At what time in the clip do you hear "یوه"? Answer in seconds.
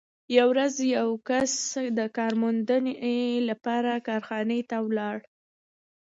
0.37-0.47